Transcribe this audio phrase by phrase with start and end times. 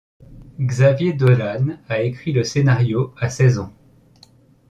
[0.67, 3.71] Xavier Dolan a écrit le scénario à seize ans.